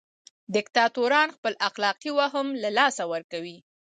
دیکتاتوران 0.55 1.27
خپل 1.35 1.53
اخلاقي 1.67 2.11
وهم 2.17 2.47
له 2.61 2.69
لاسه 2.77 3.03
ورکوي. 3.13 3.57